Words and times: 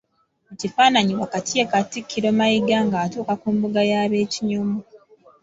Mu 0.47 0.53
kifaananyi 0.59 1.13
wakati 1.21 1.51
ye 1.57 1.63
Katikkiro 1.71 2.29
Mayiga 2.37 2.77
nga 2.85 2.97
atuuka 3.05 3.33
ku 3.41 3.47
mbuga 3.55 3.81
y'ab'Ekinyomo. 3.91 4.79